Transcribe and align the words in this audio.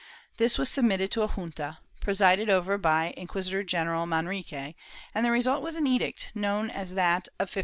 This 0.37 0.57
was 0.57 0.67
submitted 0.67 1.11
to 1.11 1.21
a 1.21 1.27
junta, 1.27 1.77
presided 1.99 2.49
over 2.49 2.79
by 2.79 3.13
Inquisitor 3.17 3.63
general 3.63 4.07
Manrique, 4.07 4.73
and 5.13 5.23
the 5.23 5.29
result 5.29 5.61
was 5.61 5.75
an 5.75 5.85
edict 5.85 6.29
known 6.33 6.71
as 6.71 6.95
that 6.95 7.27
of 7.37 7.45
1526. 7.45 7.57